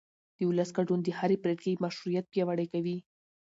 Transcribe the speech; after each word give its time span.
د 0.37 0.39
ولس 0.49 0.69
ګډون 0.77 0.99
د 1.03 1.07
هرې 1.19 1.37
پرېکړې 1.43 1.79
مشروعیت 1.83 2.25
پیاوړی 2.31 2.67
کوي 2.73 2.97